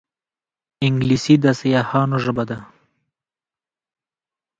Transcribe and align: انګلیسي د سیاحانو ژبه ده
انګلیسي 0.85 1.35
د 1.43 1.45
سیاحانو 1.59 2.17
ژبه 2.23 2.43
ده 2.49 2.57